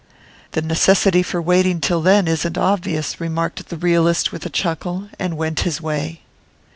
'The 0.53 0.63
necessity 0.63 1.21
for 1.21 1.39
waiting 1.39 1.79
till 1.79 2.01
then 2.01 2.27
isn't 2.27 2.57
obvious,' 2.57 3.21
remarked 3.21 3.69
the 3.69 3.77
realist 3.77 4.31
with 4.31 4.43
a 4.47 4.49
chuckle, 4.49 5.07
and 5.19 5.37
went 5.37 5.59
his 5.59 5.79
way. 5.79 6.21